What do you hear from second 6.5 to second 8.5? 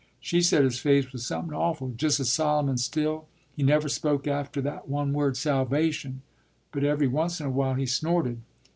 but every once in a while he snorted.